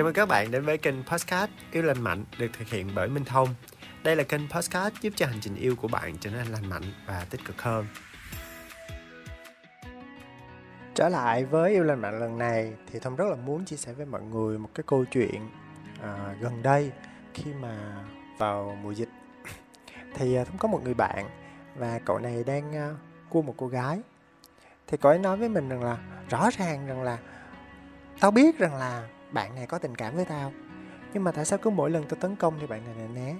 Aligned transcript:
Chào 0.00 0.04
mừng 0.04 0.14
các 0.14 0.28
bạn 0.28 0.50
đến 0.50 0.64
với 0.64 0.78
kênh 0.78 1.04
Podcast 1.04 1.50
Yêu 1.72 1.82
Lành 1.82 2.00
Mạnh 2.00 2.24
được 2.38 2.46
thực 2.52 2.68
hiện 2.68 2.90
bởi 2.94 3.08
Minh 3.08 3.24
Thông. 3.24 3.48
Đây 4.02 4.16
là 4.16 4.22
kênh 4.22 4.48
Podcast 4.48 4.94
giúp 5.00 5.12
cho 5.16 5.26
hành 5.26 5.40
trình 5.40 5.54
yêu 5.56 5.76
của 5.76 5.88
bạn 5.88 6.16
trở 6.20 6.30
nên 6.30 6.46
lành 6.46 6.68
mạnh 6.68 6.82
và 7.06 7.26
tích 7.30 7.40
cực 7.44 7.62
hơn. 7.62 7.86
Trở 10.94 11.08
lại 11.08 11.44
với 11.44 11.72
Yêu 11.72 11.84
Lành 11.84 12.00
Mạnh 12.00 12.20
lần 12.20 12.38
này 12.38 12.72
thì 12.92 12.98
Thông 12.98 13.16
rất 13.16 13.24
là 13.30 13.36
muốn 13.36 13.64
chia 13.64 13.76
sẻ 13.76 13.92
với 13.92 14.06
mọi 14.06 14.22
người 14.22 14.58
một 14.58 14.68
cái 14.74 14.84
câu 14.86 15.04
chuyện 15.04 15.50
à, 16.02 16.34
gần 16.40 16.62
đây 16.62 16.92
khi 17.34 17.52
mà 17.60 18.04
vào 18.38 18.78
mùa 18.82 18.92
dịch 18.92 19.08
thì 20.14 20.34
à, 20.34 20.44
Thông 20.44 20.58
có 20.58 20.68
một 20.68 20.80
người 20.84 20.94
bạn 20.94 21.28
và 21.76 22.00
cậu 22.04 22.18
này 22.18 22.44
đang 22.44 22.74
à, 22.74 22.88
cua 23.28 23.42
một 23.42 23.54
cô 23.56 23.68
gái 23.68 24.00
thì 24.86 24.96
cậu 24.96 25.12
ấy 25.12 25.18
nói 25.18 25.36
với 25.36 25.48
mình 25.48 25.68
rằng 25.68 25.84
là 25.84 25.98
rõ 26.30 26.50
ràng 26.58 26.86
rằng 26.86 27.02
là 27.02 27.18
tao 28.20 28.30
biết 28.30 28.58
rằng 28.58 28.74
là 28.74 29.08
bạn 29.32 29.54
này 29.54 29.66
có 29.66 29.78
tình 29.78 29.94
cảm 29.94 30.16
với 30.16 30.24
tao. 30.24 30.52
Nhưng 31.12 31.24
mà 31.24 31.32
tại 31.32 31.44
sao 31.44 31.58
cứ 31.58 31.70
mỗi 31.70 31.90
lần 31.90 32.04
tao 32.08 32.20
tấn 32.20 32.36
công 32.36 32.54
thì 32.60 32.66
bạn 32.66 32.84
này 32.84 32.94
lại 32.94 33.08
né? 33.08 33.34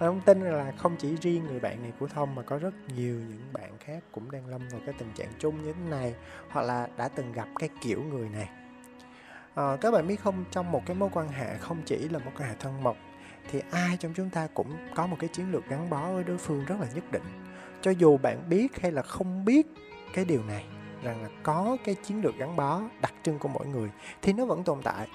Mà 0.00 0.06
không 0.06 0.20
tin 0.20 0.40
là 0.40 0.72
không 0.78 0.96
chỉ 0.96 1.16
riêng 1.16 1.46
người 1.46 1.60
bạn 1.60 1.82
này 1.82 1.92
của 1.98 2.06
thông 2.06 2.34
mà 2.34 2.42
có 2.42 2.58
rất 2.58 2.74
nhiều 2.96 3.14
những 3.14 3.52
bạn 3.52 3.78
khác 3.78 4.04
cũng 4.12 4.30
đang 4.30 4.46
lâm 4.46 4.68
vào 4.68 4.80
cái 4.86 4.94
tình 4.98 5.12
trạng 5.14 5.28
chung 5.38 5.64
như 5.64 5.72
thế 5.72 5.80
này 5.90 6.14
hoặc 6.50 6.62
là 6.62 6.88
đã 6.96 7.08
từng 7.08 7.32
gặp 7.32 7.48
cái 7.58 7.68
kiểu 7.82 8.02
người 8.02 8.28
này. 8.28 8.48
À, 9.54 9.76
các 9.80 9.90
bạn 9.90 10.06
biết 10.06 10.20
không 10.20 10.44
trong 10.50 10.72
một 10.72 10.82
cái 10.86 10.96
mối 10.96 11.08
quan 11.12 11.28
hệ 11.28 11.56
không 11.58 11.82
chỉ 11.84 12.08
là 12.08 12.18
một 12.18 12.30
quan 12.36 12.48
hệ 12.48 12.54
thân 12.60 12.82
mật 12.82 12.96
thì 13.50 13.62
ai 13.70 13.96
trong 13.96 14.12
chúng 14.14 14.30
ta 14.30 14.48
cũng 14.54 14.76
có 14.94 15.06
một 15.06 15.16
cái 15.20 15.28
chiến 15.28 15.52
lược 15.52 15.68
gắn 15.68 15.90
bó 15.90 16.12
với 16.12 16.24
đối 16.24 16.38
phương 16.38 16.64
rất 16.64 16.80
là 16.80 16.86
nhất 16.94 17.04
định. 17.12 17.22
Cho 17.80 17.90
dù 17.90 18.16
bạn 18.16 18.48
biết 18.48 18.80
hay 18.80 18.92
là 18.92 19.02
không 19.02 19.44
biết 19.44 19.66
cái 20.14 20.24
điều 20.24 20.42
này 20.42 20.64
rằng 21.04 21.22
là 21.22 21.28
có 21.42 21.76
cái 21.84 21.94
chiến 21.94 22.20
lược 22.22 22.36
gắn 22.38 22.56
bó 22.56 22.80
đặc 23.00 23.12
trưng 23.22 23.38
của 23.38 23.48
mỗi 23.48 23.66
người 23.66 23.90
thì 24.22 24.32
nó 24.32 24.44
vẫn 24.44 24.64
tồn 24.64 24.82
tại. 24.82 25.08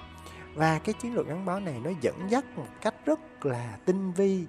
Và 0.54 0.78
cái 0.78 0.92
chiến 0.92 1.14
lược 1.14 1.28
gắn 1.28 1.44
bó 1.44 1.60
này 1.60 1.80
nó 1.84 1.90
dẫn 2.00 2.26
dắt 2.28 2.44
một 2.56 2.66
cách 2.80 2.94
rất 3.04 3.46
là 3.46 3.78
tinh 3.84 4.12
vi 4.12 4.46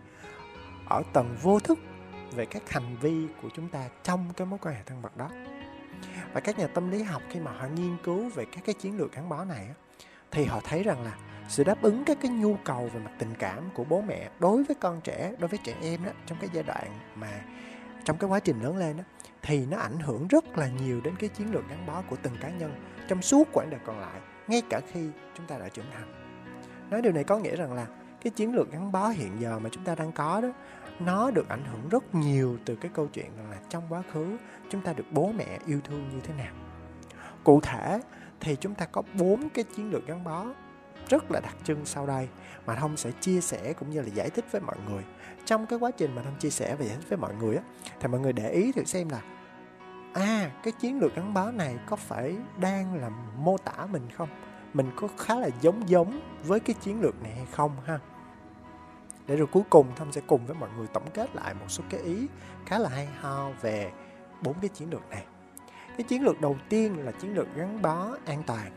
ở 0.90 1.04
tầng 1.14 1.38
vô 1.42 1.60
thức 1.60 1.80
về 2.32 2.46
các 2.46 2.70
hành 2.70 2.98
vi 3.02 3.28
của 3.42 3.50
chúng 3.56 3.70
ta 3.70 3.90
trong 4.04 4.34
cái 4.38 4.48
mối 4.48 4.60
quan 4.62 4.76
hệ 4.76 4.82
thân 4.86 5.02
mật 5.02 5.18
đó. 5.18 5.30
Và 6.34 6.42
các 6.42 6.60
nhà 6.60 6.68
tâm 6.68 6.92
lý 6.92 7.04
học 7.04 7.22
khi 7.30 7.40
mà 7.40 7.52
họ 7.52 7.68
nghiên 7.68 7.98
cứu 8.04 8.30
về 8.30 8.46
các 8.46 8.62
cái 8.66 8.74
chiến 8.74 8.98
lược 8.98 9.14
gắn 9.14 9.30
bó 9.30 9.46
này 9.46 9.68
thì 10.32 10.46
họ 10.46 10.60
thấy 10.64 10.84
rằng 10.84 11.04
là 11.04 11.18
sự 11.50 11.64
đáp 11.64 11.82
ứng 11.82 12.04
các 12.06 12.18
cái 12.22 12.32
nhu 12.32 12.56
cầu 12.64 12.90
về 12.94 13.00
mặt 13.00 13.12
tình 13.20 13.34
cảm 13.40 13.70
của 13.74 13.84
bố 13.84 14.02
mẹ 14.02 14.30
đối 14.40 14.64
với 14.64 14.76
con 14.76 15.02
trẻ, 15.02 15.34
đối 15.40 15.48
với 15.48 15.60
trẻ 15.64 15.76
em 15.82 16.06
đó, 16.06 16.12
trong 16.26 16.38
cái 16.42 16.50
giai 16.54 16.64
đoạn 16.64 17.00
mà, 17.16 17.42
trong 18.06 18.18
cái 18.18 18.30
quá 18.30 18.40
trình 18.40 18.62
lớn 18.62 18.78
lên 18.78 18.98
đó 18.98 19.04
thì 19.42 19.66
nó 19.66 19.78
ảnh 19.78 20.00
hưởng 20.00 20.28
rất 20.28 20.58
là 20.58 20.68
nhiều 20.68 21.02
đến 21.04 21.16
cái 21.20 21.30
chiến 21.30 21.54
lược 21.54 21.70
gắn 21.70 21.86
bó 21.86 22.02
của 22.02 22.16
từng 22.22 22.38
cá 22.42 22.50
nhân 22.50 22.76
trong 23.08 23.22
suốt 23.22 23.48
quãng 23.54 23.70
đời 23.70 23.80
còn 23.86 24.00
lại, 24.00 24.22
ngay 24.48 24.62
cả 24.70 24.82
khi 24.92 25.10
chúng 25.38 25.48
ta 25.48 25.58
đã 25.58 25.70
trưởng 25.70 25.86
thành. 25.94 26.14
Nói 26.90 27.02
điều 27.02 27.12
này 27.12 27.24
có 27.24 27.38
nghĩa 27.38 27.56
rằng 27.56 27.74
là 27.74 27.88
cái 28.24 28.32
chiến 28.32 28.56
lược 28.56 28.72
gắn 28.72 28.92
bó 28.92 29.08
hiện 29.08 29.32
giờ 29.40 29.60
mà 29.60 29.70
chúng 29.70 29.84
ta 29.84 29.96
đang 29.96 30.12
có 30.12 30.42
đó, 30.42 30.50
nó 31.00 31.32
được 31.32 31.50
ảnh 31.50 31.64
hưởng 31.72 31.90
rất 31.90 32.16
nhiều 32.16 32.58
từ 32.66 32.76
cái 32.76 32.92
câu 32.94 33.08
chuyện 33.08 33.32
rằng 33.38 33.52
là 33.52 33.58
trong 33.70 33.84
quá 33.90 34.04
khứ 34.14 34.38
chúng 34.70 34.82
ta 34.82 34.94
được 34.94 35.06
bố 35.12 35.32
mẹ 35.32 35.60
yêu 35.66 35.80
thương 35.84 36.10
như 36.10 36.20
thế 36.24 36.34
nào. 36.34 36.54
Cụ 37.44 37.62
thể 37.62 38.02
thì 38.40 38.56
chúng 38.56 38.76
ta 38.76 38.86
có 38.86 39.02
bốn 39.20 39.50
cái 39.50 39.64
chiến 39.64 39.92
lược 39.92 40.08
gắn 40.08 40.24
bó 40.24 40.46
rất 41.12 41.32
là 41.32 41.40
đặc 41.40 41.56
trưng 41.64 41.86
sau 41.86 42.06
đây 42.06 42.28
mà 42.66 42.76
thông 42.76 42.98
sẽ 42.98 43.12
chia 43.12 43.42
sẻ 43.42 43.74
cũng 43.74 43.90
như 43.90 44.02
là 44.02 44.08
giải 44.08 44.30
thích 44.30 44.46
với 44.52 44.62
mọi 44.62 44.76
người. 44.90 45.04
Trong 45.46 45.66
cái 45.66 45.80
quá 45.80 45.92
trình 45.92 46.16
mà 46.16 46.22
thông 46.22 46.36
chia 46.40 46.50
sẻ 46.50 46.76
và 46.76 46.86
giải 46.86 46.96
thích 46.96 47.10
với 47.10 47.18
mọi 47.18 47.34
người 47.36 47.56
á, 47.56 47.64
thì 48.00 48.08
mọi 48.08 48.20
người 48.22 48.34
để 48.34 48.50
ý 48.50 48.72
thử 48.72 48.84
xem 48.84 49.10
là 49.10 49.22
à 50.14 50.52
cái 50.64 50.74
chiến 50.80 51.00
lược 51.00 51.16
gắn 51.16 51.34
bó 51.34 51.52
này 51.52 51.78
có 51.86 51.96
phải 51.96 52.36
đang 52.60 52.96
là 52.96 53.10
mô 53.38 53.58
tả 53.58 53.86
mình 53.86 54.08
không? 54.18 54.30
Mình 54.74 54.92
có 54.96 55.08
khá 55.18 55.36
là 55.36 55.50
giống 55.62 55.90
giống 55.90 56.22
với 56.44 56.60
cái 56.60 56.74
chiến 56.82 57.02
lược 57.02 57.24
này 57.24 57.32
hay 57.32 57.46
không 57.52 57.72
ha? 57.86 58.00
Để 59.28 59.36
rồi 59.36 59.48
cuối 59.48 59.64
cùng 59.70 59.88
thông 59.96 60.12
sẽ 60.12 60.22
cùng 60.28 60.46
với 60.46 60.56
mọi 60.56 60.70
người 60.78 60.88
tổng 60.88 61.10
kết 61.14 61.36
lại 61.36 61.54
một 61.54 61.66
số 61.68 61.84
cái 61.90 62.00
ý 62.00 62.28
khá 62.66 62.80
là 62.80 62.90
hay 62.90 63.08
ho 63.22 63.50
về 63.62 63.92
bốn 64.42 64.54
cái 64.62 64.70
chiến 64.70 64.90
lược 64.92 65.10
này. 65.10 65.24
Cái 65.98 66.04
chiến 66.04 66.24
lược 66.24 66.42
đầu 66.42 66.58
tiên 66.70 67.06
là 67.06 67.12
chiến 67.12 67.36
lược 67.36 67.56
gắn 67.56 67.82
bó 67.82 68.18
an 68.26 68.44
toàn 68.48 68.72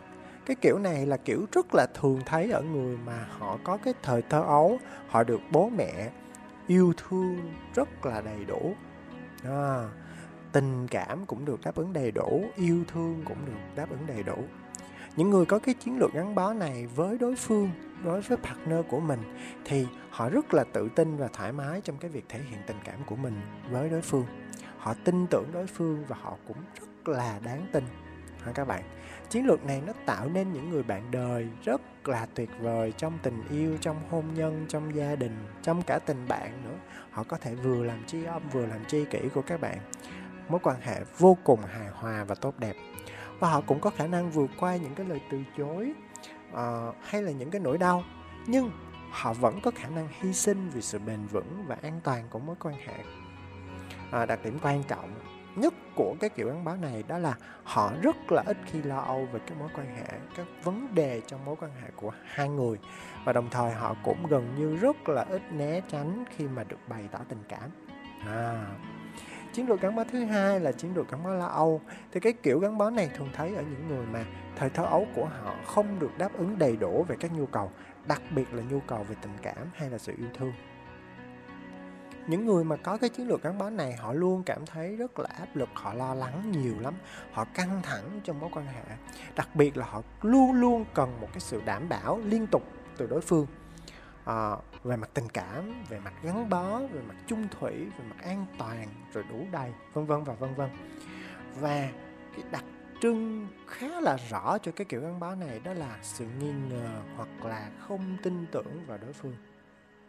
cái 0.47 0.57
kiểu 0.57 0.79
này 0.79 1.07
là 1.07 1.17
kiểu 1.17 1.47
rất 1.53 1.75
là 1.75 1.87
thường 1.87 2.21
thấy 2.27 2.51
ở 2.51 2.63
người 2.63 2.97
mà 3.07 3.27
họ 3.39 3.59
có 3.65 3.77
cái 3.77 3.95
thời 4.03 4.23
thơ 4.23 4.41
ấu 4.41 4.79
họ 5.09 5.25
được 5.25 5.41
bố 5.51 5.71
mẹ 5.77 6.11
yêu 6.67 6.93
thương 6.97 7.53
rất 7.75 8.07
là 8.07 8.21
đầy 8.21 8.45
đủ. 8.45 8.75
À, 9.45 9.89
tình 10.53 10.89
cảm 10.89 11.27
cũng 11.27 11.45
được 11.45 11.61
đáp 11.65 11.75
ứng 11.75 11.93
đầy 11.93 12.11
đủ 12.11 12.45
yêu 12.57 12.85
thương 12.93 13.23
cũng 13.25 13.47
được 13.47 13.53
đáp 13.77 13.91
ứng 13.91 14.07
đầy 14.07 14.23
đủ. 14.23 14.37
Những 15.17 15.31
người 15.31 15.47
có 15.47 15.59
cái 15.59 15.75
chiến 15.75 15.99
lược 15.99 16.13
gắn 16.13 16.35
bó 16.35 16.53
này 16.53 16.87
với 16.87 17.19
đối 17.19 17.37
phương 17.37 17.71
đối 18.05 18.21
với 18.21 18.39
partner 18.39 18.79
của 18.89 19.01
mình 19.01 19.21
thì 19.65 19.87
họ 20.11 20.29
rất 20.29 20.55
là 20.55 20.65
tự 20.73 20.89
tin 20.89 21.17
và 21.17 21.29
thoải 21.29 21.53
mái 21.53 21.81
trong 21.81 21.97
cái 21.97 22.11
việc 22.11 22.25
thể 22.29 22.39
hiện 22.51 22.61
tình 22.67 22.77
cảm 22.85 22.99
của 23.07 23.17
mình 23.17 23.41
với 23.71 23.89
đối 23.89 24.03
phương. 24.03 24.27
Họ 24.79 24.95
tin 25.05 25.27
tưởng 25.27 25.47
đối 25.53 25.67
phương 25.67 26.05
và 26.09 26.17
họ 26.21 26.37
cũng 26.49 26.57
rất 26.75 27.13
là 27.13 27.41
đáng 27.45 27.67
tin 27.73 27.85
hả 28.45 28.53
các 28.53 28.65
bạn? 28.65 28.83
Chiến 29.31 29.47
lược 29.47 29.65
này 29.65 29.83
nó 29.87 29.93
tạo 30.07 30.29
nên 30.29 30.53
những 30.53 30.71
người 30.71 30.83
bạn 30.83 31.11
đời 31.11 31.49
rất 31.65 31.81
là 32.05 32.27
tuyệt 32.35 32.51
vời 32.61 32.93
trong 32.97 33.19
tình 33.23 33.43
yêu 33.51 33.77
trong 33.81 33.97
hôn 34.11 34.35
nhân 34.35 34.67
trong 34.69 34.95
gia 34.95 35.17
đình 35.17 35.37
trong 35.63 35.83
cả 35.83 35.99
tình 35.99 36.29
bạn 36.29 36.65
nữa. 36.65 36.77
Họ 37.11 37.23
có 37.23 37.37
thể 37.37 37.55
vừa 37.55 37.85
làm 37.85 38.07
tri 38.07 38.25
âm 38.25 38.49
vừa 38.49 38.67
làm 38.67 38.85
tri 38.85 39.05
kỷ 39.05 39.19
của 39.35 39.43
các 39.43 39.61
bạn. 39.61 39.79
Mối 40.49 40.61
quan 40.63 40.81
hệ 40.81 41.01
vô 41.19 41.37
cùng 41.45 41.61
hài 41.61 41.89
hòa 41.89 42.25
và 42.25 42.35
tốt 42.35 42.55
đẹp. 42.59 42.75
Và 43.39 43.51
họ 43.51 43.61
cũng 43.61 43.81
có 43.81 43.91
khả 43.91 44.07
năng 44.07 44.31
vượt 44.31 44.51
qua 44.61 44.77
những 44.77 44.95
cái 44.95 45.07
lời 45.07 45.21
từ 45.31 45.39
chối 45.59 45.93
uh, 46.53 46.95
hay 47.03 47.23
là 47.23 47.31
những 47.33 47.51
cái 47.51 47.61
nỗi 47.61 47.79
đau. 47.79 48.05
Nhưng 48.47 48.71
họ 49.11 49.33
vẫn 49.33 49.61
có 49.61 49.71
khả 49.75 49.89
năng 49.89 50.09
hy 50.21 50.33
sinh 50.33 50.71
vì 50.71 50.83
sự 50.83 50.99
bền 50.99 51.27
vững 51.27 51.65
và 51.67 51.77
an 51.83 52.01
toàn 52.05 52.25
của 52.31 52.39
mối 52.39 52.57
quan 52.61 52.75
hệ. 52.75 53.05
À, 54.11 54.27
đặc 54.27 54.41
điểm 54.45 54.59
quan 54.63 54.83
trọng 54.83 55.15
nhất 55.57 55.75
của 55.95 56.17
cái 56.21 56.31
kiểu 56.31 56.49
gắn 56.49 56.65
bó 56.65 56.77
này 56.77 57.05
đó 57.09 57.19
là 57.19 57.35
họ 57.65 57.93
rất 58.03 58.17
là 58.33 58.43
ít 58.47 58.57
khi 58.67 58.83
lo 58.83 58.99
âu 58.99 59.29
về 59.33 59.41
các 59.47 59.59
mối 59.59 59.69
quan 59.77 59.97
hệ 59.97 60.19
các 60.37 60.47
vấn 60.65 60.95
đề 60.95 61.21
trong 61.27 61.45
mối 61.45 61.57
quan 61.61 61.71
hệ 61.83 61.91
của 61.97 62.13
hai 62.25 62.49
người. 62.49 62.79
Và 63.25 63.33
đồng 63.33 63.51
thời 63.51 63.73
họ 63.73 63.97
cũng 64.05 64.27
gần 64.27 64.55
như 64.59 64.77
rất 64.77 65.09
là 65.09 65.25
ít 65.29 65.43
né 65.53 65.81
tránh 65.89 66.25
khi 66.37 66.49
mà 66.49 66.65
được 66.65 66.79
bày 66.89 67.09
tỏ 67.13 67.19
tình 67.29 67.43
cảm. 67.49 67.71
À, 68.27 68.67
chiến 69.53 69.69
lược 69.69 69.81
gắn 69.81 69.97
bó 69.97 70.05
thứ 70.05 70.25
hai 70.25 70.61
là 70.61 70.73
chiến 70.73 70.95
lược 70.97 71.11
gắn 71.11 71.25
bó 71.25 71.31
lo 71.31 71.47
âu. 71.47 71.81
Thì 72.13 72.21
cái 72.21 72.33
kiểu 72.33 72.59
gắn 72.59 72.79
bó 72.79 72.91
này 72.91 73.11
thường 73.17 73.31
thấy 73.33 73.55
ở 73.55 73.63
những 73.63 73.89
người 73.89 74.07
mà 74.07 74.25
thời 74.57 74.71
thơ 74.71 74.85
ấu 74.85 75.07
của 75.15 75.25
họ 75.25 75.55
không 75.67 75.99
được 75.99 76.19
đáp 76.19 76.33
ứng 76.33 76.59
đầy 76.59 76.77
đủ 76.77 77.05
về 77.09 77.17
các 77.21 77.33
nhu 77.33 77.47
cầu 77.47 77.71
đặc 78.07 78.23
biệt 78.31 78.55
là 78.55 78.63
nhu 78.71 78.81
cầu 78.81 79.05
về 79.09 79.17
tình 79.23 79.37
cảm 79.43 79.67
hay 79.75 79.91
là 79.91 79.99
sự 79.99 80.15
yêu 80.19 80.29
thương 80.39 80.53
những 82.27 82.47
người 82.47 82.65
mà 82.65 82.77
có 82.77 82.97
cái 82.97 83.11
chiến 83.11 83.29
lược 83.29 83.43
gắn 83.43 83.59
bó 83.59 83.71
này 83.71 83.93
họ 83.93 84.13
luôn 84.13 84.43
cảm 84.43 84.67
thấy 84.67 84.97
rất 84.97 85.19
là 85.19 85.29
áp 85.39 85.57
lực 85.57 85.69
họ 85.75 85.95
lo 85.95 86.15
lắng 86.15 86.51
nhiều 86.51 86.75
lắm 86.81 86.95
họ 87.33 87.45
căng 87.45 87.83
thẳng 87.83 88.21
trong 88.25 88.41
mối 88.41 88.51
quan 88.53 88.67
hệ. 88.67 88.83
Đặc 89.37 89.49
biệt 89.55 89.77
là 89.77 89.87
họ 89.87 90.03
luôn 90.23 90.53
luôn 90.53 90.85
cần 90.95 91.21
một 91.21 91.29
cái 91.33 91.41
sự 91.41 91.63
đảm 91.65 91.89
bảo 91.89 92.21
liên 92.25 92.47
tục 92.47 92.63
từ 92.97 93.07
đối 93.07 93.21
phương. 93.21 93.47
À, 94.25 94.57
về 94.85 94.97
mặt 94.97 95.11
tình 95.15 95.29
cảm 95.29 95.85
về 95.89 96.01
mặt 96.01 96.13
gắn 96.23 96.51
bó 96.51 96.79
về 96.79 97.01
mặt 97.09 97.15
chung 97.27 97.49
thủy 97.61 97.73
về 97.73 98.05
mặt 98.09 98.17
an 98.23 98.47
toàn 98.59 98.89
rồi 99.13 99.25
đủ 99.31 99.47
đầy 99.53 99.73
vân 99.93 100.07
vân 100.07 100.25
và 100.25 100.35
vân 100.35 100.55
vân. 100.55 100.71
Và 101.61 101.89
cái 102.37 102.45
đặc 102.51 102.65
trưng 103.01 103.49
khá 103.67 104.01
là 104.01 104.17
rõ 104.31 104.59
cho 104.59 104.73
cái 104.73 104.85
kiểu 104.85 105.01
gắn 105.01 105.21
bó 105.21 105.35
này 105.35 105.61
đó 105.65 105.75
là 105.75 105.99
sự 106.03 106.27
nghi 106.39 106.53
ngờ 106.71 107.01
hoặc 107.17 107.29
là 107.45 107.71
không 107.89 108.17
tin 108.23 108.47
tưởng 108.53 108.87
vào 108.87 108.99
đối 108.99 109.13
phương 109.13 109.35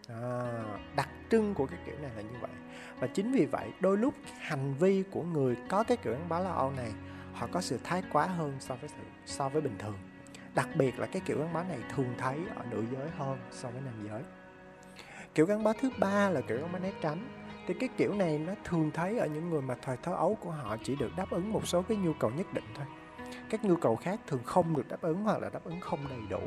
à, 0.10 0.52
đặc 0.96 1.10
trưng 1.30 1.54
của 1.54 1.66
cái 1.66 1.80
kiểu 1.86 1.96
này 2.02 2.12
là 2.16 2.22
như 2.22 2.38
vậy. 2.42 2.52
Và 3.00 3.08
chính 3.08 3.32
vì 3.32 3.46
vậy 3.46 3.70
đôi 3.80 3.98
lúc 3.98 4.14
hành 4.40 4.74
vi 4.74 5.04
của 5.12 5.24
người 5.24 5.56
có 5.70 5.84
cái 5.84 5.98
kiểu 5.98 6.14
gắn 6.14 6.30
bó 6.30 6.40
lo 6.40 6.52
âu 6.52 6.72
này 6.72 6.92
họ 7.34 7.48
có 7.52 7.62
sự 7.62 7.80
thái 7.84 8.04
quá 8.12 8.26
hơn 8.26 8.56
so 8.60 8.76
với 8.76 8.90
sự, 8.90 9.04
so 9.26 9.50
với 9.50 9.62
bình 9.62 9.76
thường. 9.80 9.98
Đặc 10.56 10.70
biệt 10.76 11.00
là 11.00 11.08
cái 11.08 11.22
kiểu 11.26 11.40
gắn 11.40 11.54
bó 11.54 11.64
này 11.64 11.80
thường 11.96 12.14
thấy 12.18 12.38
ở 12.56 12.66
nữ 12.72 12.84
giới 12.92 13.10
hơn 13.18 13.38
so 13.52 13.70
với 13.70 13.82
nam 13.82 14.08
giới. 14.10 14.22
Kiểu 15.36 15.46
gắn 15.46 15.64
bó 15.64 15.74
thứ 15.74 15.90
ba 16.00 16.30
là 16.30 16.42
kiểu 16.42 16.58
gắn 16.58 16.72
bó 16.72 16.80
né 16.80 16.92
tránh. 17.02 17.30
Thì 17.68 17.74
cái 17.74 17.90
kiểu 17.98 18.14
này 18.14 18.38
nó 18.38 18.54
thường 18.64 18.92
thấy 18.94 19.18
ở 19.18 19.28
những 19.28 19.50
người 19.50 19.62
mà 19.62 19.76
thời 19.82 19.98
thơ 19.98 20.14
ấu 20.14 20.36
của 20.36 20.52
họ 20.52 20.78
chỉ 20.84 20.96
được 20.96 21.12
đáp 21.18 21.30
ứng 21.30 21.52
một 21.54 21.68
số 21.68 21.82
cái 21.82 21.98
nhu 21.98 22.14
cầu 22.14 22.32
nhất 22.32 22.54
định 22.54 22.64
thôi. 22.76 22.86
Các 23.50 23.66
nhu 23.66 23.76
cầu 23.76 23.96
khác 23.96 24.20
thường 24.28 24.44
không 24.44 24.76
được 24.78 24.88
đáp 24.88 25.02
ứng 25.02 25.24
hoặc 25.24 25.42
là 25.42 25.50
đáp 25.50 25.64
ứng 25.64 25.80
không 25.80 26.00
đầy 26.10 26.20
đủ 26.30 26.42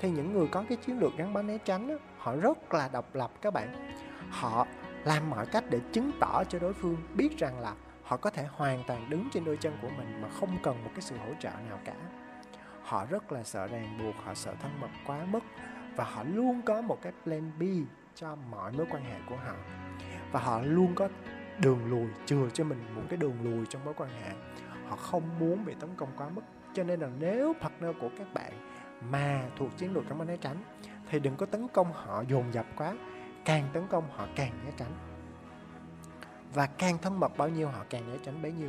thì 0.00 0.10
những 0.10 0.32
người 0.32 0.48
có 0.48 0.64
cái 0.68 0.76
chiến 0.76 0.98
lược 0.98 1.16
gắn 1.16 1.32
bó 1.32 1.42
né 1.42 1.58
tránh 1.58 1.88
đó, 1.88 1.94
họ 2.18 2.36
rất 2.36 2.74
là 2.74 2.88
độc 2.92 3.14
lập 3.14 3.30
các 3.42 3.52
bạn. 3.54 3.92
Họ 4.30 4.66
làm 5.04 5.30
mọi 5.30 5.46
cách 5.46 5.64
để 5.70 5.80
chứng 5.92 6.10
tỏ 6.20 6.44
cho 6.44 6.58
đối 6.58 6.72
phương 6.72 6.96
biết 7.14 7.38
rằng 7.38 7.60
là 7.60 7.74
họ 8.02 8.16
có 8.16 8.30
thể 8.30 8.46
hoàn 8.50 8.82
toàn 8.86 9.10
đứng 9.10 9.28
trên 9.32 9.44
đôi 9.44 9.56
chân 9.56 9.78
của 9.82 9.90
mình 9.96 10.22
mà 10.22 10.28
không 10.28 10.58
cần 10.62 10.84
một 10.84 10.90
cái 10.94 11.02
sự 11.02 11.16
hỗ 11.16 11.34
trợ 11.40 11.50
nào 11.68 11.78
cả. 11.84 11.94
Họ 12.82 13.06
rất 13.10 13.32
là 13.32 13.42
sợ 13.42 13.66
ràng 13.66 13.98
buộc 13.98 14.14
họ 14.24 14.34
sợ 14.34 14.54
thân 14.62 14.80
mật 14.80 14.90
quá 15.06 15.26
mức 15.30 15.40
và 15.96 16.04
họ 16.04 16.24
luôn 16.34 16.62
có 16.62 16.82
một 16.82 16.98
cái 17.02 17.12
plan 17.24 17.50
B 17.58 17.62
cho 18.14 18.36
mọi 18.50 18.72
mối 18.72 18.86
quan 18.90 19.04
hệ 19.04 19.16
của 19.28 19.36
họ. 19.36 19.54
Và 20.32 20.40
họ 20.40 20.60
luôn 20.62 20.94
có 20.94 21.08
đường 21.58 21.90
lùi 21.90 22.08
chừa 22.26 22.48
cho 22.52 22.64
mình 22.64 22.78
một 22.94 23.02
cái 23.08 23.16
đường 23.16 23.36
lùi 23.44 23.66
trong 23.66 23.84
mối 23.84 23.94
quan 23.94 24.10
hệ. 24.10 24.30
Họ 24.88 24.96
không 24.96 25.22
muốn 25.38 25.64
bị 25.64 25.74
tấn 25.80 25.90
công 25.96 26.08
quá 26.16 26.28
mức. 26.28 26.42
Cho 26.74 26.82
nên 26.82 27.00
là 27.00 27.08
nếu 27.18 27.52
partner 27.60 27.90
của 28.00 28.10
các 28.18 28.34
bạn 28.34 28.52
mà 29.00 29.42
thuộc 29.56 29.76
chiến 29.76 29.94
lược 29.94 30.08
gắn 30.08 30.26
né 30.26 30.36
tránh 30.36 30.56
thì 31.10 31.18
đừng 31.18 31.36
có 31.36 31.46
tấn 31.46 31.68
công 31.68 31.92
họ 31.92 32.22
dồn 32.28 32.44
dập 32.52 32.66
quá. 32.76 32.94
Càng 33.44 33.68
tấn 33.72 33.86
công 33.86 34.04
họ 34.16 34.26
càng 34.36 34.52
né 34.64 34.72
tránh. 34.76 34.92
Và 36.54 36.66
càng 36.66 36.98
thân 36.98 37.20
mật 37.20 37.36
bao 37.36 37.48
nhiêu 37.48 37.68
họ 37.68 37.84
càng 37.90 38.12
né 38.12 38.18
tránh 38.24 38.42
bấy 38.42 38.52
nhiêu. 38.52 38.68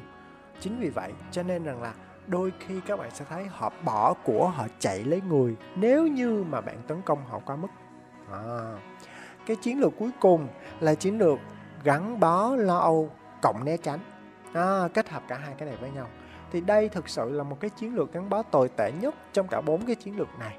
Chính 0.59 0.79
vì 0.79 0.89
vậy 0.89 1.13
cho 1.31 1.44
nên 1.44 1.63
rằng 1.63 1.81
là 1.81 1.94
đôi 2.27 2.53
khi 2.59 2.81
các 2.85 3.00
bạn 3.00 3.12
sẽ 3.12 3.25
thấy 3.29 3.45
họ 3.45 3.71
bỏ 3.85 4.13
của 4.13 4.50
họ 4.50 4.68
chạy 4.79 5.03
lấy 5.03 5.21
người 5.21 5.56
nếu 5.75 6.07
như 6.07 6.44
mà 6.50 6.62
bạn 6.62 6.81
tấn 6.88 7.01
công 7.01 7.25
họ 7.25 7.39
quá 7.39 7.56
mức. 7.56 7.68
À, 8.31 8.74
cái 9.45 9.56
chiến 9.56 9.79
lược 9.79 9.94
cuối 10.00 10.12
cùng 10.19 10.47
là 10.79 10.95
chiến 10.95 11.18
lược 11.18 11.39
gắn 11.83 12.19
bó 12.19 12.56
lo 12.56 12.77
âu 12.77 13.12
cộng 13.41 13.65
né 13.65 13.77
tránh. 13.77 14.00
À, 14.53 14.88
kết 14.94 15.09
hợp 15.09 15.24
cả 15.27 15.38
hai 15.38 15.56
cái 15.57 15.68
này 15.68 15.77
với 15.81 15.91
nhau 15.91 16.07
thì 16.52 16.62
đây 16.62 16.90
thực 16.90 17.10
sự 17.10 17.30
là 17.30 17.44
một 17.44 17.60
cái 17.60 17.70
chiến 17.70 17.96
lược 17.96 18.14
gắn 18.14 18.30
bó 18.30 18.44
tồi 18.44 18.70
tệ 18.78 18.92
nhất 19.02 19.16
trong 19.34 19.48
cả 19.48 19.62
bốn 19.62 19.86
cái 19.86 19.96
chiến 19.96 20.18
lược 20.18 20.40
này. 20.40 20.58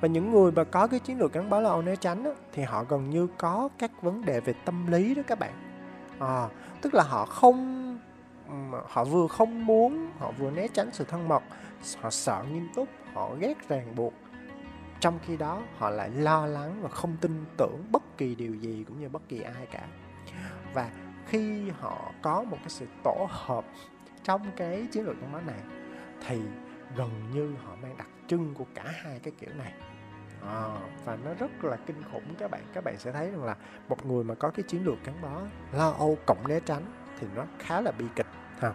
Và 0.00 0.08
những 0.08 0.30
người 0.30 0.52
mà 0.52 0.64
có 0.64 0.86
cái 0.86 1.00
chiến 1.00 1.18
lược 1.18 1.32
gắn 1.32 1.50
bó 1.50 1.60
là 1.60 1.82
né 1.82 1.96
tránh 1.96 2.24
á, 2.24 2.30
thì 2.52 2.62
họ 2.62 2.84
gần 2.84 3.10
như 3.10 3.26
có 3.38 3.68
các 3.78 4.02
vấn 4.02 4.24
đề 4.24 4.40
về 4.40 4.52
tâm 4.64 4.86
lý 4.86 5.14
đó 5.14 5.22
các 5.26 5.38
bạn. 5.38 5.52
À, 6.18 6.48
tức 6.80 6.94
là 6.94 7.02
họ 7.02 7.26
không 7.26 7.98
họ 8.88 9.04
vừa 9.04 9.26
không 9.26 9.66
muốn 9.66 10.10
họ 10.18 10.32
vừa 10.38 10.50
né 10.50 10.68
tránh 10.68 10.90
sự 10.92 11.04
thân 11.04 11.28
mật 11.28 11.42
họ 12.00 12.10
sợ 12.10 12.44
nghiêm 12.52 12.68
túc 12.74 12.88
họ 13.14 13.30
ghét 13.40 13.68
ràng 13.68 13.94
buộc. 13.96 14.12
Trong 15.00 15.18
khi 15.26 15.36
đó 15.36 15.62
họ 15.78 15.90
lại 15.90 16.10
lo 16.10 16.46
lắng 16.46 16.78
và 16.82 16.88
không 16.88 17.16
tin 17.20 17.44
tưởng 17.56 17.84
bất 17.92 18.02
kỳ 18.18 18.34
điều 18.34 18.54
gì 18.54 18.84
cũng 18.88 19.00
như 19.00 19.08
bất 19.08 19.22
kỳ 19.28 19.40
ai 19.40 19.66
cả. 19.70 19.86
Và 20.74 20.90
khi 21.26 21.70
họ 21.70 22.12
có 22.22 22.42
một 22.42 22.56
cái 22.60 22.68
sự 22.68 22.86
tổ 23.04 23.26
hợp 23.30 23.64
trong 24.22 24.50
cái 24.56 24.86
chiến 24.92 25.06
lược 25.06 25.16
trong 25.20 25.32
đó 25.32 25.40
này 25.46 25.60
thì 26.26 26.40
gần 26.96 27.10
như 27.34 27.54
họ 27.64 27.76
mang 27.82 27.96
đặc 27.98 28.08
trưng 28.26 28.54
của 28.54 28.66
cả 28.74 28.84
hai 28.86 29.18
cái 29.18 29.32
kiểu 29.40 29.50
này. 29.58 29.72
À, 30.46 30.80
và 31.04 31.16
nó 31.24 31.34
rất 31.34 31.64
là 31.64 31.76
kinh 31.86 32.02
khủng. 32.12 32.34
Các 32.38 32.50
bạn 32.50 32.62
các 32.72 32.84
bạn 32.84 32.98
sẽ 32.98 33.12
thấy 33.12 33.30
rằng 33.30 33.44
là 33.44 33.56
một 33.88 34.06
người 34.06 34.24
mà 34.24 34.34
có 34.34 34.50
cái 34.50 34.62
chiến 34.62 34.84
lược 34.84 35.04
gắn 35.04 35.14
bó 35.22 35.40
lo 35.72 35.90
âu 35.90 36.18
cộng 36.26 36.48
né 36.48 36.60
tránh 36.60 36.82
thì 37.20 37.26
nó 37.34 37.44
khá 37.58 37.80
là 37.80 37.92
bi 37.98 38.04
kịch 38.16 38.26
ha. 38.58 38.72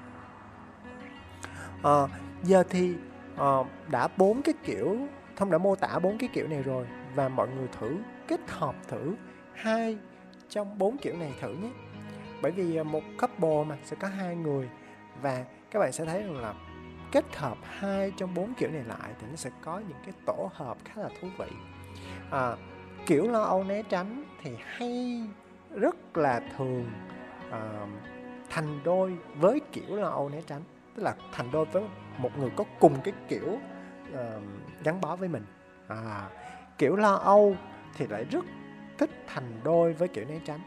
À, 1.84 2.08
giờ 2.44 2.64
thì 2.70 2.96
à, 3.38 3.46
đã 3.92 4.08
bốn 4.18 4.42
cái 4.42 4.56
kiểu 4.64 4.98
thông 5.36 5.52
đã 5.52 5.58
mô 5.58 5.76
tả 5.76 6.00
bốn 6.00 6.18
cái 6.18 6.30
kiểu 6.34 6.48
này 6.48 6.64
rồi 6.64 6.88
và 7.16 7.30
mọi 7.30 7.48
người 7.48 7.68
thử 7.80 7.98
kết 8.28 8.40
hợp 8.48 8.76
thử 8.88 9.16
hai 9.54 9.98
trong 10.50 10.78
bốn 10.78 10.98
kiểu 10.98 11.18
này 11.18 11.34
thử 11.42 11.54
nhé. 11.54 11.70
Bởi 12.42 12.52
vì 12.52 12.76
ờ, 12.76 12.84
một 12.84 13.04
couple 13.22 13.64
mà 13.68 13.78
sẽ 13.84 13.96
có 14.00 14.08
hai 14.08 14.36
người 14.36 14.70
và 15.22 15.46
các 15.72 15.80
bạn 15.80 15.92
sẽ 15.92 16.06
thấy 16.06 16.24
rằng 16.24 16.42
là 16.42 16.54
kết 17.12 17.36
hợp 17.36 17.58
hai 17.64 18.12
trong 18.18 18.34
bốn 18.34 18.54
kiểu 18.54 18.70
này 18.72 18.84
lại 18.84 19.14
thì 19.20 19.28
nó 19.30 19.36
sẽ 19.36 19.50
có 19.62 19.80
những 19.80 19.98
cái 20.06 20.14
tổ 20.26 20.50
hợp 20.54 20.78
khá 20.86 21.02
là 21.02 21.10
thú 21.22 21.28
vị. 21.38 21.48
À, 22.32 22.56
kiểu 23.06 23.32
lo 23.32 23.44
âu 23.44 23.64
né 23.64 23.84
tránh 23.90 24.24
thì 24.42 24.52
hay 24.66 25.24
rất 25.76 26.18
là 26.18 26.42
thường 26.58 26.92
uh, 27.50 27.90
thành 28.50 28.80
đôi 28.84 29.18
với 29.36 29.62
kiểu 29.72 29.96
lo 29.96 30.10
âu 30.10 30.30
né 30.30 30.42
tránh. 30.48 30.62
Tức 30.96 31.04
là 31.04 31.16
thành 31.32 31.52
đôi 31.52 31.66
với 31.66 31.84
một 32.18 32.38
người 32.38 32.50
có 32.56 32.64
cùng 32.80 33.02
cái 33.04 33.14
kiểu 33.28 33.60
uh, 34.14 34.44
gắn 34.84 35.02
bó 35.02 35.16
với 35.16 35.30
mình. 35.30 35.46
À, 35.88 36.30
kiểu 36.78 36.96
lo 36.96 37.14
âu 37.14 37.56
thì 37.98 38.08
lại 38.08 38.26
rất 38.32 38.46
thích 38.98 39.10
thành 39.28 39.60
đôi 39.64 39.94
với 39.94 40.08
kiểu 40.08 40.26
né 40.26 40.40
tránh. 40.46 40.60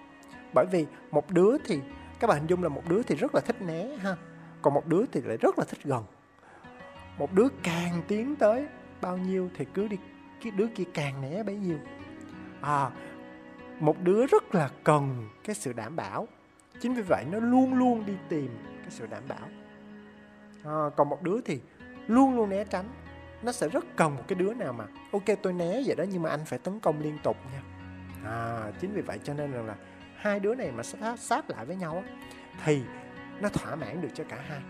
Bởi 0.55 0.67
vì 0.71 0.87
một 1.11 1.31
đứa 1.31 1.57
thì 1.65 1.81
các 2.21 2.27
bạn 2.27 2.39
hình 2.39 2.47
dung 2.47 2.63
là 2.63 2.69
một 2.69 2.83
đứa 2.89 3.03
thì 3.03 3.15
rất 3.15 3.35
là 3.35 3.41
thích 3.41 3.63
né 3.63 3.97
ha 3.97 4.17
còn 4.63 4.75
một 4.75 4.87
đứa 4.87 5.05
thì 5.13 5.21
lại 5.21 5.37
rất 5.37 5.59
là 5.59 5.65
thích 5.69 5.83
gần. 5.85 6.05
Một 7.19 7.33
đứa 7.33 7.49
càng 7.63 8.03
tiến 8.09 8.37
tới 8.37 8.67
bao 9.01 9.19
nhiêu 9.19 9.51
thì 9.57 9.65
cứ 9.75 9.89
đi 9.89 9.97
cái 10.43 10.51
đứa 10.51 10.67
kia 10.67 10.85
càng 10.95 11.21
né 11.21 11.43
bấy 11.43 11.57
nhiêu. 11.57 11.79
À 12.61 12.91
một 13.81 13.97
đứa 14.03 14.27
rất 14.27 14.55
là 14.55 14.71
cần 14.85 15.29
cái 15.45 15.55
sự 15.55 15.73
đảm 15.73 15.97
bảo. 15.97 16.29
Chính 16.81 16.95
vì 16.95 17.03
vậy 17.03 17.25
nó 17.31 17.39
luôn 17.39 17.75
luôn 17.75 18.07
đi 18.07 18.15
tìm 18.29 18.59
cái 18.81 18.91
sự 18.91 19.07
đảm 19.07 19.23
bảo. 19.29 19.49
À, 20.65 20.91
còn 20.97 21.09
một 21.09 21.23
đứa 21.23 21.41
thì 21.45 21.61
luôn 22.07 22.37
luôn 22.37 22.49
né 22.49 22.65
tránh. 22.65 22.89
Nó 23.43 23.53
sẽ 23.53 23.69
rất 23.69 23.85
cần 23.97 24.17
một 24.17 24.23
cái 24.29 24.39
đứa 24.39 24.55
nào 24.55 24.73
mà 24.73 24.87
ok 25.13 25.25
tôi 25.43 25.53
né 25.53 25.83
vậy 25.87 25.97
đó 25.97 26.05
nhưng 26.11 26.23
mà 26.23 26.31
anh 26.31 26.45
phải 26.45 26.59
tấn 26.59 26.81
công 26.81 27.01
liên 27.01 27.19
tục 27.23 27.37
nha. 27.53 27.63
À 28.25 28.71
chính 28.81 28.93
vì 28.93 29.03
vậy 29.03 29.19
cho 29.25 29.35
nên 29.35 29.53
là, 29.53 29.63
là 29.63 29.75
hai 30.17 30.41
đứa 30.41 30.55
này 30.55 30.73
mà 30.73 30.83
sát, 30.83 31.19
sát 31.19 31.51
lại 31.51 31.65
với 31.65 31.77
nhau 31.77 32.05
thì 32.65 32.83
nó 33.41 33.49
thỏa 33.49 33.77
mãn 33.77 34.01
được 34.01 34.09
cho 34.15 34.25
cả 34.29 34.45
hai. 34.49 34.61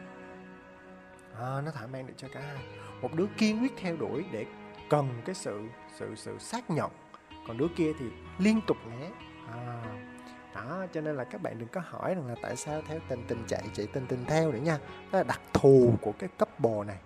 À, 1.39 1.61
nó 1.65 1.71
thỏa 1.71 1.87
mãn 1.87 2.07
được 2.07 2.15
cho 2.17 2.29
cả 2.33 2.41
hai. 2.41 2.65
Một 3.03 3.15
đứa 3.15 3.27
kiên 3.37 3.63
quyết 3.63 3.73
theo 3.77 3.97
đuổi 3.97 4.25
để 4.33 4.47
cần 4.91 5.09
cái 5.25 5.35
sự 5.35 5.61
sự 5.95 6.15
sự 6.15 6.39
xác 6.39 6.71
nhận. 6.71 6.91
Còn 7.49 7.59
đứa 7.59 7.69
kia 7.77 7.93
thì 7.99 8.07
liên 8.39 8.61
tục 8.67 8.77
né. 8.91 9.11
À, 9.53 9.83
đó 10.55 10.87
cho 10.93 11.01
nên 11.01 11.17
là 11.17 11.25
các 11.25 11.43
bạn 11.43 11.59
đừng 11.59 11.69
có 11.69 11.81
hỏi 11.85 12.15
rằng 12.15 12.27
là 12.27 12.35
tại 12.43 12.57
sao 12.57 12.83
theo 12.87 13.01
tình 13.09 13.25
tình 13.29 13.45
chạy 13.47 13.63
chạy 13.73 13.87
tình 13.93 14.07
tình 14.07 14.25
theo 14.27 14.53
nữa 14.53 14.59
nha. 14.59 14.79
Đó 15.13 15.19
là 15.19 15.23
đặc 15.23 15.41
thù 15.53 15.95
của 16.01 16.13
cái 16.19 16.29
cấp 16.39 16.61
bồ 16.61 16.85
này. 16.85 16.99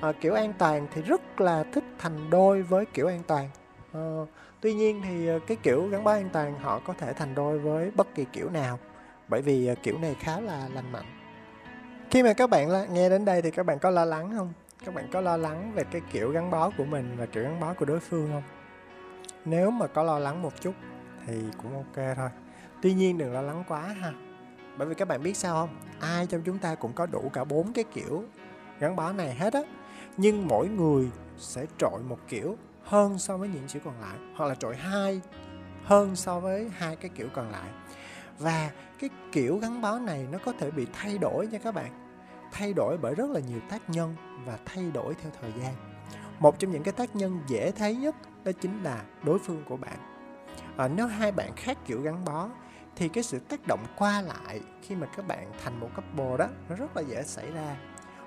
À, 0.00 0.12
kiểu 0.20 0.34
an 0.34 0.52
toàn 0.58 0.86
thì 0.92 1.02
rất 1.02 1.40
là 1.40 1.64
thích 1.72 1.84
thành 1.98 2.30
đôi 2.30 2.62
với 2.62 2.86
kiểu 2.86 3.06
an 3.06 3.22
toàn. 3.26 3.48
À, 3.92 4.00
tuy 4.60 4.74
nhiên 4.74 5.02
thì 5.04 5.26
ờ, 5.26 5.38
cái 5.46 5.56
kiểu 5.62 5.88
gắn 5.88 6.04
bó 6.04 6.10
an 6.10 6.28
toàn 6.32 6.58
họ 6.58 6.80
có 6.84 6.92
thể 6.92 7.12
thành 7.12 7.34
đôi 7.34 7.58
với 7.58 7.90
bất 7.90 8.14
kỳ 8.14 8.24
kiểu 8.32 8.50
nào 8.50 8.78
bởi 9.28 9.42
vì 9.42 9.66
ờ, 9.66 9.74
kiểu 9.82 9.98
này 9.98 10.16
khá 10.20 10.40
là 10.40 10.68
lành 10.74 10.92
mạnh. 10.92 11.04
Khi 12.10 12.22
mà 12.22 12.32
các 12.32 12.50
bạn 12.50 12.94
nghe 12.94 13.08
đến 13.08 13.24
đây 13.24 13.42
thì 13.42 13.50
các 13.50 13.66
bạn 13.66 13.78
có 13.78 13.90
lo 13.90 14.04
lắng 14.04 14.32
không? 14.36 14.52
Các 14.84 14.94
bạn 14.94 15.08
có 15.12 15.20
lo 15.20 15.36
lắng 15.36 15.72
về 15.74 15.84
cái 15.90 16.00
kiểu 16.12 16.30
gắn 16.30 16.50
bó 16.50 16.70
của 16.78 16.84
mình 16.84 17.16
và 17.16 17.26
kiểu 17.26 17.42
gắn 17.42 17.60
bó 17.60 17.74
của 17.74 17.84
đối 17.84 18.00
phương 18.00 18.30
không? 18.32 18.42
Nếu 19.44 19.70
mà 19.70 19.86
có 19.86 20.02
lo 20.02 20.18
lắng 20.18 20.42
một 20.42 20.60
chút 20.60 20.74
thì 21.26 21.34
cũng 21.62 21.74
ok 21.74 22.16
thôi. 22.16 22.28
Tuy 22.82 22.94
nhiên 22.94 23.18
đừng 23.18 23.32
lo 23.32 23.42
lắng 23.42 23.64
quá 23.68 23.80
ha. 23.80 24.12
Bởi 24.76 24.88
vì 24.88 24.94
các 24.94 25.08
bạn 25.08 25.22
biết 25.22 25.36
sao 25.36 25.54
không? 25.54 25.76
Ai 26.00 26.26
trong 26.26 26.42
chúng 26.44 26.58
ta 26.58 26.74
cũng 26.74 26.92
có 26.92 27.06
đủ 27.06 27.30
cả 27.32 27.44
bốn 27.44 27.72
cái 27.72 27.84
kiểu 27.94 28.24
gắn 28.80 28.96
bó 28.96 29.12
này 29.12 29.34
hết 29.34 29.54
á. 29.54 29.60
Nhưng 30.16 30.48
mỗi 30.48 30.68
người 30.68 31.10
sẽ 31.38 31.66
trội 31.78 32.00
một 32.08 32.18
kiểu 32.28 32.56
hơn 32.82 33.18
so 33.18 33.36
với 33.36 33.48
những 33.48 33.66
kiểu 33.72 33.82
còn 33.84 34.00
lại, 34.00 34.18
hoặc 34.36 34.46
là 34.46 34.54
trội 34.54 34.76
hai 34.76 35.20
hơn 35.84 36.16
so 36.16 36.40
với 36.40 36.70
hai 36.76 36.96
cái 36.96 37.10
kiểu 37.14 37.28
còn 37.34 37.50
lại 37.50 37.70
và 38.38 38.70
cái 38.98 39.10
kiểu 39.32 39.58
gắn 39.58 39.80
bó 39.80 39.98
này 39.98 40.26
nó 40.32 40.38
có 40.44 40.52
thể 40.52 40.70
bị 40.70 40.86
thay 40.92 41.18
đổi 41.18 41.46
nha 41.46 41.58
các 41.58 41.74
bạn. 41.74 41.92
Thay 42.52 42.72
đổi 42.72 42.98
bởi 42.98 43.14
rất 43.14 43.30
là 43.30 43.40
nhiều 43.40 43.60
tác 43.68 43.90
nhân 43.90 44.16
và 44.44 44.58
thay 44.64 44.90
đổi 44.90 45.14
theo 45.14 45.32
thời 45.40 45.52
gian. 45.62 45.74
Một 46.38 46.58
trong 46.58 46.70
những 46.70 46.82
cái 46.82 46.92
tác 46.92 47.16
nhân 47.16 47.40
dễ 47.46 47.72
thấy 47.72 47.96
nhất 47.96 48.14
đó 48.44 48.52
chính 48.60 48.82
là 48.82 49.02
đối 49.22 49.38
phương 49.38 49.64
của 49.68 49.76
bạn. 49.76 49.98
À, 50.76 50.88
nếu 50.88 51.06
hai 51.06 51.32
bạn 51.32 51.50
khác 51.56 51.78
kiểu 51.86 52.00
gắn 52.00 52.24
bó 52.24 52.48
thì 52.96 53.08
cái 53.08 53.24
sự 53.24 53.38
tác 53.38 53.66
động 53.66 53.84
qua 53.96 54.20
lại 54.20 54.60
khi 54.82 54.94
mà 54.94 55.06
các 55.16 55.26
bạn 55.26 55.52
thành 55.64 55.80
một 55.80 55.90
couple 55.96 56.36
đó 56.38 56.48
nó 56.68 56.76
rất 56.76 56.96
là 56.96 57.02
dễ 57.02 57.22
xảy 57.22 57.50
ra. 57.50 57.76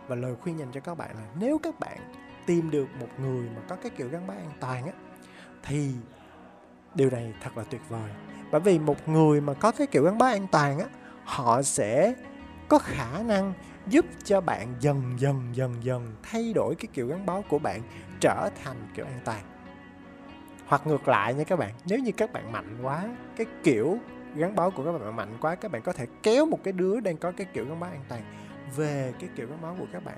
Và 0.08 0.16
lời 0.16 0.36
khuyên 0.42 0.60
dành 0.60 0.72
cho 0.72 0.80
các 0.80 0.98
bạn 0.98 1.16
là 1.16 1.28
nếu 1.40 1.58
các 1.64 1.80
bạn 1.80 1.98
tìm 2.46 2.72
được 2.72 2.88
một 3.00 3.10
người 3.20 3.50
mà 3.56 3.62
có 3.70 3.76
cái 3.76 3.92
kiểu 3.98 4.10
gắn 4.10 4.28
bó 4.28 4.34
an 4.34 4.52
toàn 4.60 4.86
á 4.86 4.94
thì 5.64 5.92
điều 6.98 7.10
này 7.10 7.34
thật 7.42 7.58
là 7.58 7.64
tuyệt 7.70 7.82
vời. 7.90 8.10
Bởi 8.52 8.62
vì 8.62 8.80
một 8.80 9.10
người 9.10 9.42
mà 9.42 9.54
có 9.54 9.72
cái 9.72 9.88
kiểu 9.88 10.04
gắn 10.04 10.18
bó 10.18 10.26
an 10.26 10.48
toàn 10.52 10.80
á, 10.80 10.86
họ 11.24 11.62
sẽ 11.62 12.14
có 12.68 12.80
khả 12.80 13.24
năng 13.24 13.54
giúp 13.88 14.06
cho 14.24 14.42
bạn 14.42 14.76
dần 14.80 15.14
dần 15.18 15.50
dần 15.54 15.76
dần 15.82 16.16
thay 16.24 16.54
đổi 16.54 16.76
cái 16.76 16.88
kiểu 16.94 17.08
gắn 17.08 17.26
bó 17.26 17.42
của 17.42 17.60
bạn 17.60 17.82
trở 18.20 18.50
thành 18.64 18.78
kiểu 18.96 19.06
an 19.06 19.20
toàn. 19.26 19.42
Hoặc 20.66 20.88
ngược 20.88 21.08
lại 21.08 21.34
nha 21.34 21.44
các 21.44 21.60
bạn, 21.60 21.74
nếu 21.86 22.00
như 22.00 22.12
các 22.12 22.34
bạn 22.34 22.52
mạnh 22.52 22.78
quá, 22.82 23.10
cái 23.38 23.48
kiểu 23.64 23.98
gắn 24.36 24.56
bó 24.56 24.70
của 24.70 24.86
các 24.86 24.92
bạn 24.92 25.16
mạnh 25.16 25.38
quá, 25.42 25.56
các 25.56 25.72
bạn 25.72 25.82
có 25.82 25.94
thể 25.94 26.06
kéo 26.24 26.46
một 26.46 26.60
cái 26.64 26.72
đứa 26.72 27.00
đang 27.00 27.18
có 27.18 27.32
cái 27.32 27.48
kiểu 27.54 27.66
gắn 27.66 27.80
bó 27.80 27.88
an 27.88 28.02
toàn 28.10 28.22
về 28.76 29.14
cái 29.20 29.30
kiểu 29.36 29.48
gắn 29.48 29.62
bó 29.62 29.74
của 29.80 29.88
các 29.94 30.06
bạn. 30.06 30.18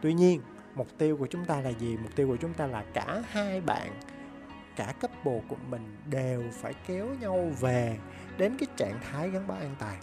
Tuy 0.00 0.14
nhiên, 0.14 0.40
mục 0.74 0.88
tiêu 0.98 1.16
của 1.16 1.26
chúng 1.26 1.44
ta 1.44 1.60
là 1.60 1.70
gì? 1.70 1.96
Mục 2.02 2.16
tiêu 2.16 2.28
của 2.28 2.36
chúng 2.36 2.54
ta 2.54 2.66
là 2.66 2.84
cả 2.94 3.22
hai 3.30 3.60
bạn 3.60 3.88
cả 4.76 4.94
cấp 5.00 5.10
bộ 5.24 5.40
của 5.48 5.56
mình 5.70 5.96
đều 6.10 6.44
phải 6.52 6.74
kéo 6.86 7.06
nhau 7.20 7.50
về 7.60 7.98
đến 8.38 8.56
cái 8.58 8.66
trạng 8.76 9.00
thái 9.10 9.30
gắn 9.30 9.46
bó 9.46 9.54
an 9.54 9.74
toàn. 9.78 9.98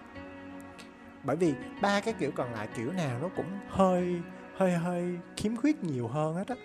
Bởi 1.24 1.36
vì 1.36 1.54
ba 1.82 2.00
cái 2.00 2.14
kiểu 2.14 2.32
còn 2.36 2.54
lại 2.54 2.68
kiểu 2.76 2.92
nào 2.92 3.20
nó 3.22 3.30
cũng 3.36 3.60
hơi 3.70 4.22
hơi 4.56 4.72
hơi 4.72 5.18
khiếm 5.38 5.56
khuyết 5.56 5.84
nhiều 5.84 6.08
hơn 6.08 6.36
hết 6.36 6.48
á. 6.48 6.56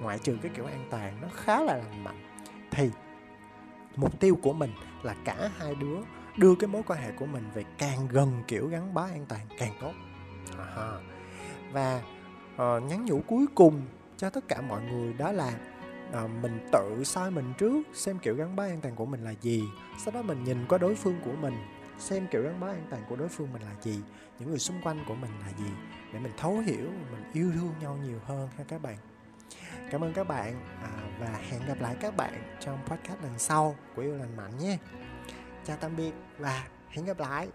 Ngoại 0.00 0.18
trừ 0.18 0.36
cái 0.42 0.50
kiểu 0.54 0.66
an 0.66 0.86
toàn 0.90 1.18
nó 1.22 1.28
khá 1.34 1.62
là 1.62 1.76
lành 1.76 2.04
mạnh 2.04 2.22
thì 2.70 2.90
mục 3.96 4.20
tiêu 4.20 4.38
của 4.42 4.52
mình 4.52 4.70
là 5.02 5.14
cả 5.24 5.50
hai 5.58 5.74
đứa 5.74 5.96
đưa 6.36 6.54
cái 6.54 6.68
mối 6.68 6.82
quan 6.86 7.02
hệ 7.02 7.12
của 7.12 7.26
mình 7.26 7.50
về 7.54 7.64
càng 7.78 8.08
gần 8.08 8.42
kiểu 8.48 8.68
gắn 8.68 8.94
bó 8.94 9.02
an 9.02 9.26
toàn 9.28 9.46
càng 9.58 9.72
tốt. 9.80 9.92
À, 10.76 10.92
và 11.72 12.02
uh, 12.54 12.82
nhắn 12.82 13.04
nhủ 13.04 13.20
cuối 13.26 13.46
cùng 13.54 13.82
cho 14.16 14.30
tất 14.30 14.48
cả 14.48 14.60
mọi 14.60 14.82
người 14.82 15.12
đó 15.12 15.32
là 15.32 15.52
à, 16.12 16.26
mình 16.42 16.68
tự 16.72 17.04
soi 17.04 17.30
mình 17.30 17.52
trước 17.58 17.82
xem 17.94 18.18
kiểu 18.18 18.34
gắn 18.34 18.56
bó 18.56 18.62
an 18.62 18.80
toàn 18.80 18.96
của 18.96 19.06
mình 19.06 19.24
là 19.24 19.34
gì. 19.40 19.64
Sau 20.04 20.14
đó 20.14 20.22
mình 20.22 20.44
nhìn 20.44 20.66
qua 20.68 20.78
đối 20.78 20.94
phương 20.94 21.20
của 21.24 21.32
mình 21.40 21.54
xem 21.98 22.26
kiểu 22.30 22.42
gắn 22.42 22.60
bó 22.60 22.66
an 22.66 22.86
toàn 22.90 23.02
của 23.08 23.16
đối 23.16 23.28
phương 23.28 23.52
mình 23.52 23.62
là 23.62 23.74
gì 23.82 24.00
những 24.38 24.50
người 24.50 24.58
xung 24.58 24.80
quanh 24.82 25.04
của 25.08 25.14
mình 25.14 25.30
là 25.40 25.48
gì 25.58 25.70
để 26.12 26.18
mình 26.18 26.32
thấu 26.36 26.58
hiểu 26.58 26.90
mình 27.12 27.24
yêu 27.32 27.52
thương 27.54 27.74
nhau 27.80 27.98
nhiều 28.04 28.20
hơn 28.26 28.48
ha 28.56 28.64
các 28.68 28.82
bạn. 28.82 28.96
Cảm 29.90 30.04
ơn 30.04 30.12
các 30.12 30.28
bạn 30.28 30.60
à, 30.82 30.90
và 31.20 31.40
hẹn 31.50 31.60
gặp 31.66 31.80
lại 31.80 31.96
các 32.00 32.16
bạn 32.16 32.56
trong 32.60 32.78
podcast 32.86 33.22
lần 33.22 33.38
sau 33.38 33.76
của 33.96 34.02
yêu 34.02 34.16
lành 34.16 34.36
mạnh 34.36 34.58
nhé. 34.58 34.78
Chào 35.64 35.76
tạm 35.80 35.96
biệt 35.96 36.12
và 36.38 36.66
hẹn 36.88 37.04
gặp 37.04 37.18
lại. 37.18 37.48